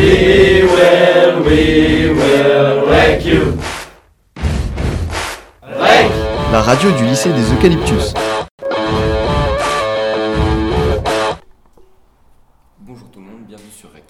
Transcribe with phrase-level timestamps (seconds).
[0.00, 3.52] We will, we will wreck you.
[5.62, 6.10] Wreck.
[6.50, 8.14] La radio du lycée des Eucalyptus.
[12.78, 14.04] Bonjour tout le monde, bienvenue sur REC.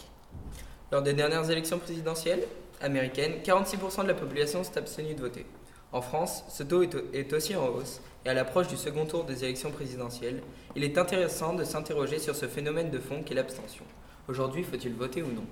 [0.92, 2.44] Lors des dernières élections présidentielles
[2.80, 5.44] américaines, 46% de la population s'est abstenue de voter.
[5.90, 9.24] En France, ce taux est, est aussi en hausse, et à l'approche du second tour
[9.24, 10.40] des élections présidentielles,
[10.76, 13.84] il est intéressant de s'interroger sur ce phénomène de fond qu'est l'abstention.
[14.28, 15.44] Aujourd'hui, faut-il voter ou non?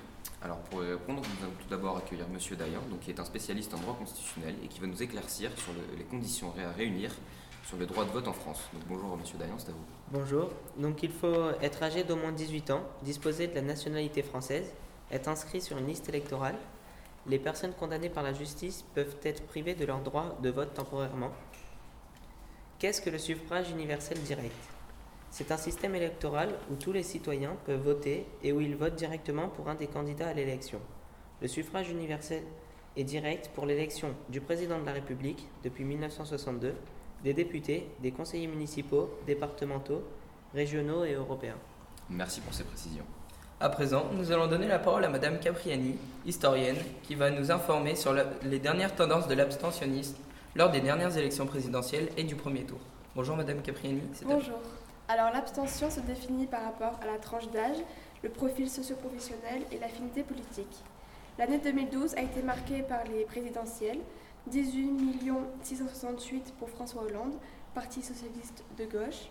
[0.43, 3.24] Alors pour y répondre, nous allons tout d'abord accueillir Monsieur Dayan, donc, qui est un
[3.24, 7.10] spécialiste en droit constitutionnel et qui va nous éclaircir sur le- les conditions à réunir
[7.66, 8.60] sur le droit de vote en France.
[8.73, 9.84] Donc bonjour Monsieur Dayan, c'est à vous.
[10.12, 10.51] Bonjour.
[10.77, 14.73] Donc il faut être âgé d'au moins 18 ans, disposer de la nationalité française,
[15.10, 16.57] être inscrit sur une liste électorale.
[17.27, 21.32] Les personnes condamnées par la justice peuvent être privées de leur droit de vote temporairement.
[22.79, 24.55] Qu'est-ce que le suffrage universel direct?
[25.30, 29.48] C'est un système électoral où tous les citoyens peuvent voter et où ils votent directement
[29.48, 30.80] pour un des candidats à l'élection.
[31.40, 32.43] Le suffrage universel
[32.96, 36.74] est direct pour l'élection du président de la République depuis 1962,
[37.23, 40.02] des députés, des conseillers municipaux, départementaux,
[40.54, 41.57] régionaux et européens.
[42.10, 43.04] Merci pour ces précisions.
[43.60, 47.96] À présent, nous allons donner la parole à Madame Capriani, historienne, qui va nous informer
[47.96, 50.16] sur la- les dernières tendances de l'abstentionnisme
[50.54, 52.79] lors des dernières élections présidentielles et du premier tour.
[53.15, 54.02] Bonjour Madame Capriani.
[54.24, 54.59] Bonjour.
[55.10, 57.78] Alors l'abstention se définit par rapport à la tranche d'âge,
[58.23, 60.84] le profil socio-professionnel et l'affinité politique.
[61.38, 64.00] L'année 2012 a été marquée par les présidentielles,
[64.48, 65.32] 18
[65.62, 67.32] 668 pour François Hollande,
[67.75, 69.31] Parti socialiste de gauche.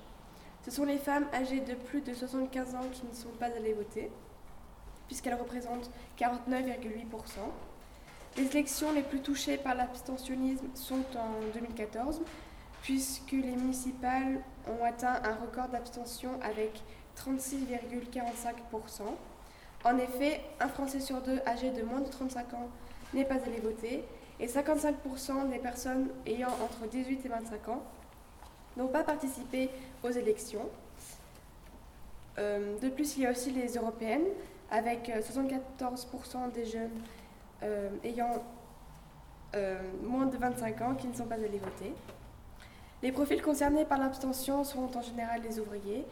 [0.65, 3.73] Ce sont les femmes âgées de plus de 75 ans qui ne sont pas allées
[3.73, 4.09] voter,
[5.05, 7.39] puisqu'elles représentent 49,8%.
[8.37, 12.21] Les élections les plus touchées par l'abstentionnisme sont en 2014,
[12.81, 16.81] puisque les municipales ont atteint un record d'abstention avec
[17.17, 19.01] 36,45%.
[19.83, 22.69] En effet, un Français sur deux âgé de moins de 35 ans
[23.13, 24.03] n'est pas allé voter
[24.39, 27.83] et 55% des personnes ayant entre 18 et 25 ans
[28.75, 29.69] n'ont pas participé
[30.03, 30.69] aux élections.
[32.37, 34.25] Euh, de plus, il y a aussi les européennes,
[34.69, 36.89] avec euh, 74% des jeunes
[37.63, 38.43] euh, ayant
[39.55, 41.93] euh, moins de 25 ans qui ne sont pas allés voter.
[43.03, 46.05] Les profils concernés par l'abstention sont en général les ouvriers,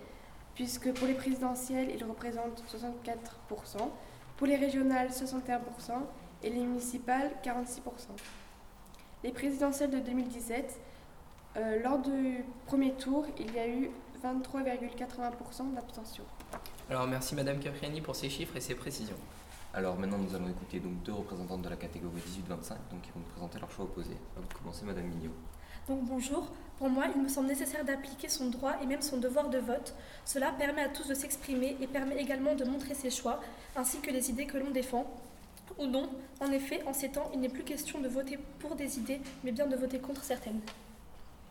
[0.53, 3.89] puisque pour les présidentielles, ils représentent 64%,
[4.37, 5.59] pour les régionales, 61%,
[6.43, 7.81] et les municipales, 46%.
[9.23, 10.79] Les présidentielles de 2017,
[11.57, 13.89] euh, lors du premier tour, il y a eu
[14.23, 16.23] 23,80% d'abstention.
[16.89, 19.17] Alors merci Madame Capriani pour ces chiffres et ces précisions.
[19.73, 23.19] Alors maintenant nous allons écouter donc deux représentantes de la catégorie 18-25 donc qui vont
[23.19, 24.11] nous présenter leur choix opposé.
[24.37, 25.31] À vous de commencer Madame Mignot.
[25.87, 26.47] Donc bonjour,
[26.79, 29.93] pour moi il me semble nécessaire d'appliquer son droit et même son devoir de vote.
[30.25, 33.39] Cela permet à tous de s'exprimer et permet également de montrer ses choix
[33.75, 35.05] ainsi que les idées que l'on défend.
[35.77, 36.09] Ou non,
[36.39, 39.51] en effet, en ces temps, il n'est plus question de voter pour des idées, mais
[39.51, 40.61] bien de voter contre certaines.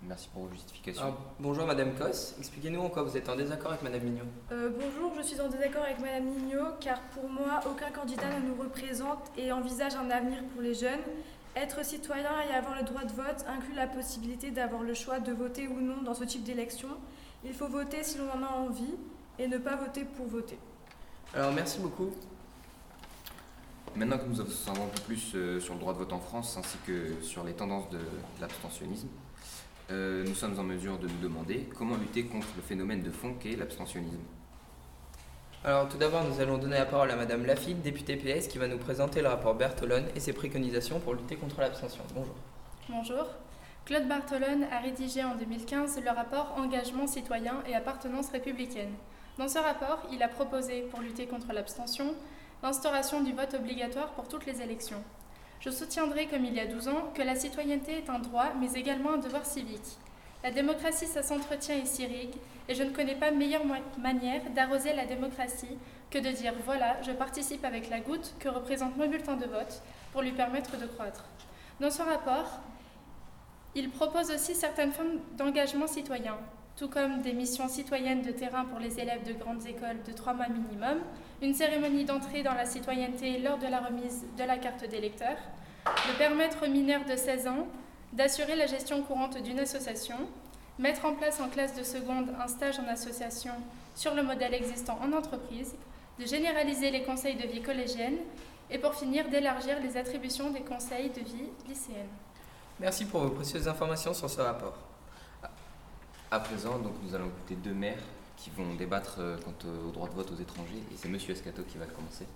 [0.06, 1.02] Merci pour vos justifications.
[1.02, 4.24] Alors, bonjour Madame Cos, expliquez-nous en quoi vous êtes en désaccord avec Madame Mignot.
[4.52, 8.48] Euh, bonjour, je suis en désaccord avec Madame Mignot car pour moi, aucun candidat ne
[8.48, 11.00] nous représente et envisage un avenir pour les jeunes.
[11.56, 15.32] Être citoyen et avoir le droit de vote inclut la possibilité d'avoir le choix de
[15.32, 16.88] voter ou non dans ce type d'élection.
[17.44, 18.94] Il faut voter si l'on en a envie
[19.38, 20.58] et ne pas voter pour voter.
[21.32, 22.10] Alors merci beaucoup.
[23.94, 26.18] Maintenant que nous en savons un peu plus euh, sur le droit de vote en
[26.18, 28.00] France ainsi que sur les tendances de
[28.40, 29.08] l'abstentionnisme,
[29.92, 33.34] euh, nous sommes en mesure de nous demander comment lutter contre le phénomène de fond
[33.34, 34.18] qu'est l'abstentionnisme.
[35.66, 38.68] Alors tout d'abord, nous allons donner la parole à Madame Lafitte, députée PS, qui va
[38.68, 42.02] nous présenter le rapport Bertolone et ses préconisations pour lutter contre l'abstention.
[42.14, 42.34] Bonjour.
[42.90, 43.26] Bonjour.
[43.86, 48.92] Claude Bartolone a rédigé en 2015 le rapport Engagement citoyen et appartenance républicaine.
[49.38, 52.14] Dans ce rapport, il a proposé, pour lutter contre l'abstention,
[52.62, 55.02] l'instauration du vote obligatoire pour toutes les élections.
[55.60, 58.74] Je soutiendrai, comme il y a 12 ans, que la citoyenneté est un droit, mais
[58.74, 59.96] également un devoir civique.
[60.44, 62.34] La démocratie, ça s'entretient et s'irrigue,
[62.68, 63.64] et je ne connais pas meilleure
[63.96, 65.78] manière d'arroser la démocratie
[66.10, 69.82] que de dire voilà, je participe avec la goutte que représente mon bulletin de vote
[70.12, 71.24] pour lui permettre de croître.
[71.80, 72.60] Dans ce rapport,
[73.74, 76.36] il propose aussi certaines formes d'engagement citoyen,
[76.76, 80.34] tout comme des missions citoyennes de terrain pour les élèves de grandes écoles de trois
[80.34, 80.98] mois minimum,
[81.40, 85.38] une cérémonie d'entrée dans la citoyenneté lors de la remise de la carte d'électeur,
[85.86, 87.66] de permettre aux mineurs de 16 ans
[88.14, 90.16] d'assurer la gestion courante d'une association,
[90.78, 93.52] mettre en place en classe de seconde un stage en association
[93.94, 95.74] sur le modèle existant en entreprise,
[96.18, 98.16] de généraliser les conseils de vie collégienne
[98.70, 102.08] et pour finir d'élargir les attributions des conseils de vie lycéenne.
[102.80, 104.76] Merci pour vos précieuses informations sur ce rapport.
[106.30, 108.02] À présent, donc, nous allons écouter deux maires
[108.36, 111.62] qui vont débattre euh, quant au droit de vote aux étrangers et c'est Monsieur Escato
[111.62, 112.26] qui va commencer.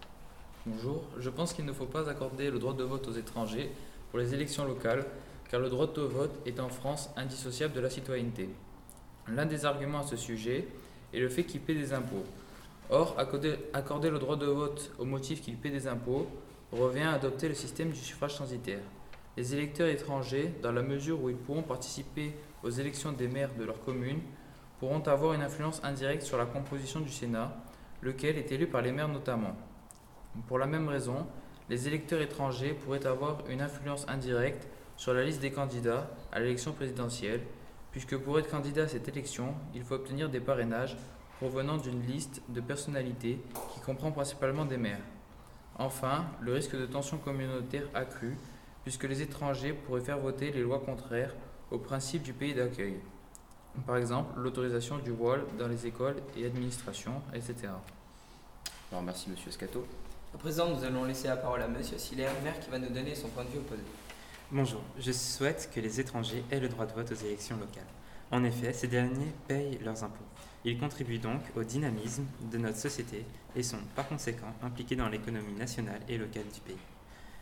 [0.65, 3.73] Bonjour, je pense qu'il ne faut pas accorder le droit de vote aux étrangers
[4.11, 5.05] pour les élections locales,
[5.49, 8.49] car le droit de vote est en France indissociable de la citoyenneté.
[9.29, 10.67] L'un des arguments à ce sujet
[11.13, 12.25] est le fait qu'ils paient des impôts.
[12.91, 16.27] Or, accorder, le droit de vote au motif qu'ils paient des impôts
[16.73, 18.81] revient à adopter le système du suffrage censitaire.
[19.37, 23.65] Les électeurs étrangers, dans la mesure où ils pourront participer aux élections des maires de
[23.65, 24.21] leur commune,
[24.81, 27.55] pourront avoir une influence indirecte sur la composition du Sénat,
[28.01, 29.57] lequel est élu par les maires notamment.
[30.47, 31.27] Pour la même raison,
[31.69, 34.67] les électeurs étrangers pourraient avoir une influence indirecte
[34.99, 37.41] sur la liste des candidats à l'élection présidentielle,
[37.93, 40.97] puisque pour être candidat à cette élection, il faut obtenir des parrainages
[41.39, 43.39] provenant d'une liste de personnalités
[43.73, 45.01] qui comprend principalement des maires.
[45.79, 48.37] Enfin, le risque de tension communautaire accru,
[48.83, 51.33] puisque les étrangers pourraient faire voter les lois contraires
[51.71, 52.97] aux principes du pays d'accueil.
[53.87, 57.69] Par exemple, l'autorisation du voile dans les écoles et administrations, etc.
[58.91, 59.87] Alors merci Monsieur Scato.
[60.35, 63.15] À présent, nous allons laisser la parole à Monsieur Siller, maire, qui va nous donner
[63.15, 63.83] son point de vue opposé.
[64.51, 67.85] Bonjour, je souhaite que les étrangers aient le droit de vote aux élections locales.
[68.31, 70.25] En effet, ces derniers payent leurs impôts.
[70.65, 75.53] Ils contribuent donc au dynamisme de notre société et sont par conséquent impliqués dans l'économie
[75.53, 76.79] nationale et locale du pays.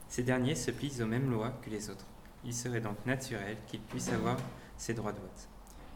[0.08, 2.08] Ces derniers se plient aux mêmes lois que les autres.
[2.44, 4.36] Il serait donc naturel qu'ils puissent avoir
[4.76, 5.48] ces droits de vote.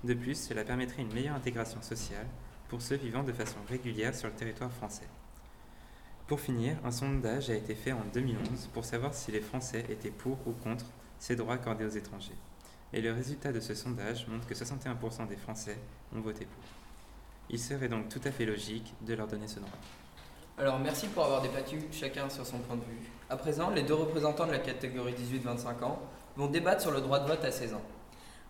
[0.04, 2.28] De plus, cela permettrait une meilleure intégration sociale
[2.68, 5.08] pour ceux vivant de façon régulière sur le territoire français.
[6.28, 10.12] Pour finir, un sondage a été fait en 2011 pour savoir si les Français étaient
[10.12, 10.86] pour ou contre
[11.20, 12.36] ces droits accordés aux étrangers.
[12.92, 15.78] Et le résultat de ce sondage montre que 61% des Français
[16.16, 16.64] ont voté pour.
[17.50, 19.78] Il serait donc tout à fait logique de leur donner ce droit.
[20.58, 23.10] Alors merci pour avoir débattu chacun sur son point de vue.
[23.28, 26.00] À présent, les deux représentants de la catégorie 18-25 ans
[26.36, 27.82] vont débattre sur le droit de vote à 16 ans.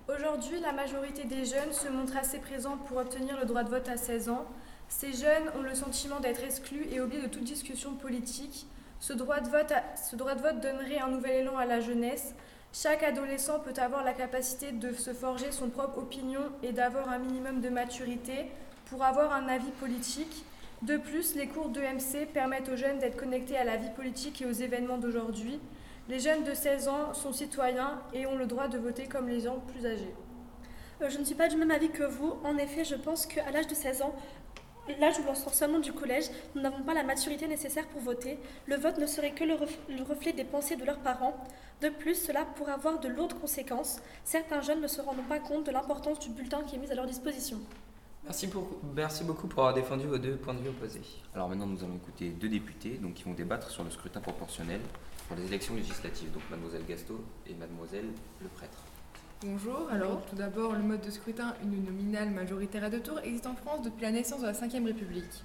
[0.08, 3.88] Aujourd'hui, la majorité des jeunes se montrent assez présents pour obtenir le droit de vote
[3.88, 4.44] à 16 ans.
[4.88, 8.66] Ces jeunes ont le sentiment d'être exclus et oubliés de toute discussion politique.
[8.98, 12.34] Ce droit, de vote ce droit de vote donnerait un nouvel élan à la jeunesse.
[12.72, 17.18] Chaque adolescent peut avoir la capacité de se forger son propre opinion et d'avoir un
[17.18, 18.46] minimum de maturité
[18.86, 20.44] pour avoir un avis politique.
[20.82, 24.46] De plus, les cours d'EMC permettent aux jeunes d'être connectés à la vie politique et
[24.46, 25.58] aux événements d'aujourd'hui.
[26.08, 29.40] Les jeunes de 16 ans sont citoyens et ont le droit de voter comme les
[29.40, 30.14] gens plus âgés.
[31.02, 32.34] Euh, je ne suis pas du même avis que vous.
[32.44, 34.14] En effet, je pense qu'à l'âge de 16 ans,
[34.98, 38.38] l'âge où l'on sort seulement du collège, nous n'avons pas la maturité nécessaire pour voter.
[38.66, 39.54] Le vote ne serait que le,
[40.04, 41.36] reflet des pensées de leurs parents.
[41.80, 44.00] De plus, cela pourrait avoir de lourdes conséquences.
[44.24, 46.94] Certains jeunes ne se rendent pas compte de l'importance du bulletin qui est mis à
[46.94, 47.58] leur disposition.
[48.24, 51.00] Merci, pour, merci beaucoup pour avoir défendu vos deux points de vue opposés.
[51.34, 54.80] Alors maintenant, nous allons écouter deux députés donc, qui vont débattre sur le scrutin proportionnel
[55.26, 58.08] pour les élections législatives, donc mademoiselle Gasto et mademoiselle
[58.42, 58.89] Le Prêtre.
[59.42, 63.54] Bonjour, alors tout d'abord, le mode de scrutin uninominal majoritaire à deux tours existe en
[63.54, 65.44] France depuis la naissance de la Ve République,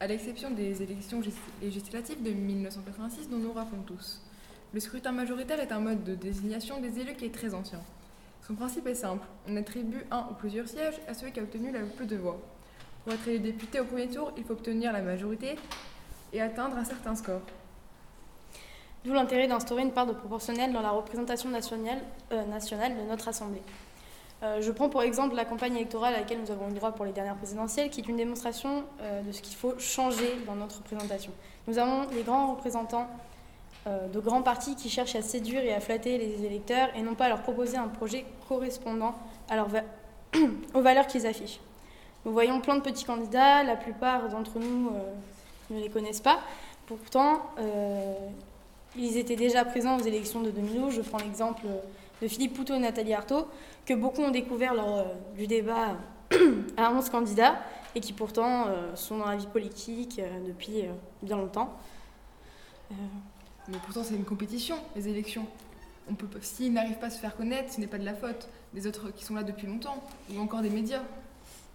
[0.00, 1.20] à l'exception des élections
[1.60, 4.22] législatives de 1986 dont nous rappelons tous.
[4.72, 7.80] Le scrutin majoritaire est un mode de désignation des élus qui est très ancien.
[8.46, 11.70] Son principe est simple, on attribue un ou plusieurs sièges à celui qui a obtenu
[11.70, 12.40] la plus de voix.
[13.04, 15.56] Pour être élu député au premier tour, il faut obtenir la majorité
[16.32, 17.42] et atteindre un certain score.
[19.04, 22.00] D'où l'intérêt d'instaurer une part de proportionnel dans la représentation nationale,
[22.32, 23.60] euh, de notre Assemblée.
[24.42, 27.04] Euh, je prends pour exemple la campagne électorale à laquelle nous avons eu droit pour
[27.04, 30.78] les dernières présidentielles, qui est une démonstration euh, de ce qu'il faut changer dans notre
[30.78, 31.32] représentation.
[31.68, 33.06] Nous avons les grands représentants
[33.86, 37.26] de grands partis qui cherchent à séduire et à flatter les électeurs et non pas
[37.26, 39.14] à leur proposer un projet correspondant
[39.50, 39.62] à
[40.74, 41.60] aux valeurs qu'ils affichent.
[42.24, 44.90] Nous voyons plein de petits candidats, la plupart d'entre nous
[45.68, 46.38] ne les connaissent pas.
[46.86, 47.42] Pourtant,
[48.96, 50.94] ils étaient déjà présents aux élections de 2012.
[50.94, 51.62] Je prends l'exemple
[52.22, 53.48] de Philippe Poutot et Nathalie Arthaud,
[53.84, 55.96] que beaucoup ont découvert lors du débat
[56.76, 57.60] à 11 candidats
[57.94, 60.84] et qui pourtant sont dans la vie politique depuis
[61.22, 61.76] bien longtemps.
[63.68, 65.46] Mais pourtant, c'est une compétition, les élections.
[66.10, 68.48] On peut, s'ils n'arrivent pas à se faire connaître, ce n'est pas de la faute
[68.74, 70.02] des autres qui sont là depuis longtemps,
[70.34, 71.02] ou encore des médias.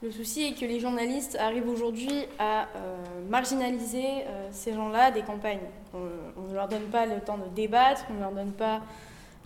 [0.02, 2.96] Le souci est que les journalistes arrivent aujourd'hui à euh,
[3.30, 5.60] marginaliser euh, ces gens-là des campagnes.
[5.94, 8.80] On, ne leur donne pas le temps de débattre, on ne leur donne pas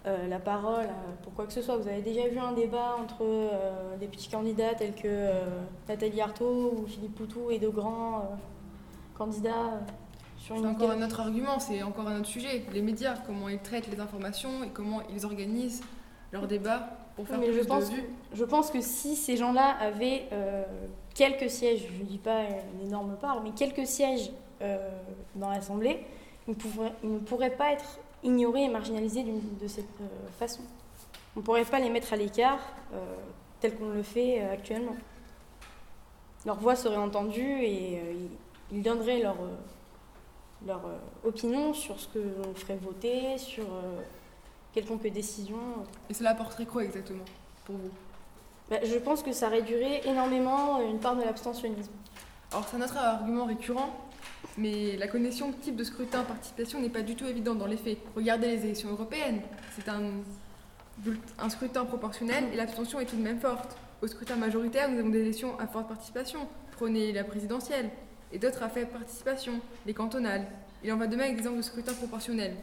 [0.05, 0.85] euh, la parole
[1.23, 1.77] pour quoi que ce soit.
[1.77, 3.25] Vous avez déjà vu un débat entre
[3.99, 5.29] des petits candidats tels que
[5.89, 8.37] Nathalie Arthaud ou Philippe Poutou et de grands
[9.17, 9.81] candidats
[10.45, 12.65] c'est encore un autre argument, c'est encore un autre sujet.
[12.73, 15.81] Les médias, comment ils traitent les informations et comment ils organisent
[16.33, 18.03] leurs débats pour faire plus je pense, de vues.
[18.33, 20.63] Je pense que si ces gens-là avaient euh,
[21.13, 22.41] quelques sièges, je ne dis pas
[22.73, 24.89] une énorme part, mais quelques sièges euh,
[25.35, 26.03] dans l'Assemblée,
[26.47, 26.55] ils,
[27.03, 30.61] ne pourraient pas être ignorés et marginalisés de cette euh, façon.
[31.35, 32.59] On ne pourrait pas les mettre à l'écart
[33.59, 34.95] tel qu'on le fait actuellement.
[36.45, 37.99] Leur voix serait entendue et
[38.71, 39.37] ils donneraient leur
[40.67, 40.81] leur
[41.25, 43.65] opinion sur ce que l'on ferait voter, sur
[44.73, 45.57] quelconque décision.
[46.09, 47.25] Et cela apporterait quoi exactement
[47.65, 47.91] pour vous?
[48.69, 51.91] Bah, Je pense que ça réduirait énormément une part de l'abstentionnisme.
[52.51, 53.89] Alors c'est un autre argument récurrent,
[54.57, 57.97] mais la connexion type de scrutin participation n'est pas du tout évidente dans les faits.
[58.15, 59.41] Regardez les élections européennes,
[59.75, 60.03] c'est un,
[61.39, 63.75] un scrutin proportionnel et l'abstention est tout de même forte.
[64.01, 66.47] Au scrutin majoritaire, nous avons des élections à forte participation.
[66.73, 67.89] Prenez la présidentielle
[68.31, 70.45] et d'autres à faible participation, les cantonales.
[70.83, 72.55] Il en va de même avec des exemples de scrutin proportionnel.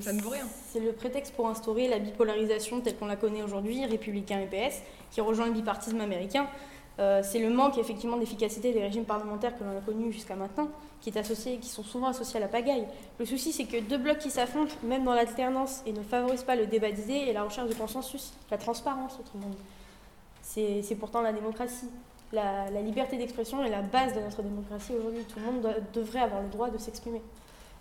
[0.00, 0.46] Ça, ne vaut rien.
[0.70, 4.80] C'est le prétexte pour instaurer la bipolarisation telle qu'on la connaît aujourd'hui, républicain et PS,
[5.10, 6.46] qui rejoint le bipartisme américain.
[6.98, 10.68] Euh, c'est le manque effectivement d'efficacité des régimes parlementaires que l'on a connus jusqu'à maintenant,
[11.00, 12.86] qui, est associé, qui sont souvent associés à la pagaille.
[13.18, 16.56] Le souci, c'est que deux blocs qui s'affrontent, même dans l'alternance, et ne favorisent pas
[16.56, 20.82] le débat d'idées et la recherche de consensus, la transparence, autrement dit.
[20.84, 21.88] C'est pourtant la démocratie.
[22.32, 25.22] La, liberté d'expression est la base de notre démocratie aujourd'hui.
[25.24, 27.20] Tout le monde devrait avoir le droit de s'exprimer.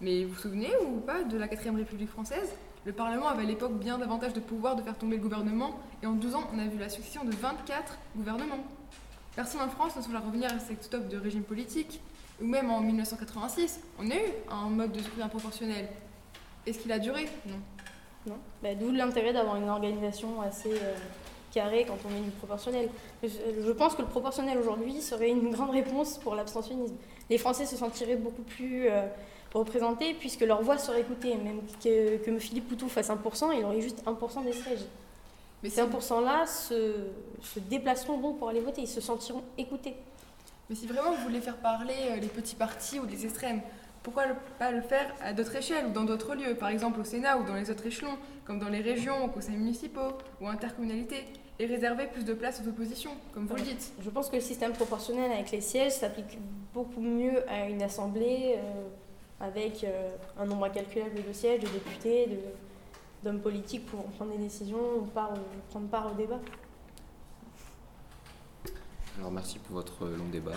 [0.01, 2.53] Mais vous vous souvenez ou pas de la 4ème République française?
[2.83, 6.07] Le Parlement avait à l'époque bien davantage de pouvoir de faire tomber le gouvernement, et
[6.07, 8.63] en 12 ans, on a vu la succession de 24 gouvernements.
[9.35, 12.01] Personne en France ne semble revenir à cette stop de régime politique,
[12.41, 15.87] ou même en 1986, on a eu un mode de scrutin proportionnel.
[16.65, 17.29] Est-ce qu'il a duré?
[17.45, 17.59] Non.
[18.27, 18.37] Non.
[18.61, 20.95] Bah, D'où l'intérêt d'avoir une organisation assez euh,
[21.51, 22.89] carrée quand on met du proportionnel.
[23.23, 26.95] Je, pense que le proportionnel aujourd'hui serait une grande réponse pour l'abstentionnisme.
[27.29, 29.05] Les Français se sentiraient beaucoup plus euh,
[29.53, 31.35] représentés puisque leur voix serait écoutée.
[31.35, 34.85] Même que, que Philippe Poutou fasse 1%, il aurait juste 1% des sièges.
[35.63, 36.93] Mais ces 1%-là se,
[37.41, 39.95] se, déplaceront pour aller voter, ils se sentiront écoutés.
[40.69, 43.61] Mais si vraiment vous voulez faire parler euh, les petits partis ou les extrêmes,
[44.03, 44.23] pourquoi
[44.57, 47.43] pas le faire à d'autres échelles ou dans d'autres lieux, par exemple au Sénat ou
[47.43, 51.25] dans les autres échelons, comme dans les régions, aux conseils municipaux ou intercommunalités,
[51.61, 54.41] et réserver plus de place aux oppositions, comme vous le dites Je pense que le
[54.41, 56.39] système proportionnel avec les sièges s'applique
[56.73, 58.87] beaucoup mieux à une assemblée euh,
[59.39, 62.39] avec euh, un nombre incalculable de sièges, de députés, de,
[63.23, 66.39] d'hommes politiques pour prendre des décisions ou prendre part au débat.
[69.19, 70.53] Alors merci pour votre long débat.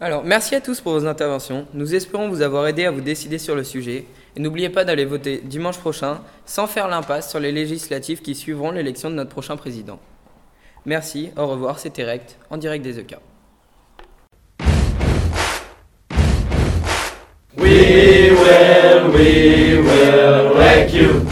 [0.00, 1.66] Alors merci à tous pour vos interventions.
[1.74, 4.04] Nous espérons vous avoir aidé à vous décider sur le sujet.
[4.36, 8.70] Et n'oubliez pas d'aller voter dimanche prochain sans faire l'impasse sur les législatives qui suivront
[8.70, 9.98] l'élection de notre prochain président.
[10.86, 13.16] Merci, au revoir, c'était Rect, en direct des EK.
[17.56, 21.26] We will, we will wreck you.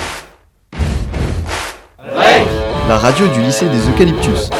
[2.88, 4.50] La radio du lycée des Eucalyptus.